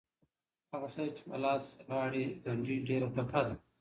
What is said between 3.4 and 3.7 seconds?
ده.